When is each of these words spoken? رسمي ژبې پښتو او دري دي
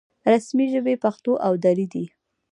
رسمي 0.31 0.65
ژبې 0.73 0.95
پښتو 1.03 1.31
او 1.45 1.53
دري 1.63 1.87
دي 1.93 2.05